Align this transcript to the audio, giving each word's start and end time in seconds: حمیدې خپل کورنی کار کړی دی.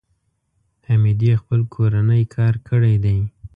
حمیدې 0.87 1.31
خپل 1.41 1.59
کورنی 1.73 2.23
کار 2.35 2.55
کړی 2.67 2.95
دی. 3.03 3.19